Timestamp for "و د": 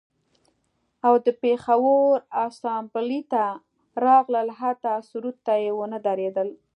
1.11-1.27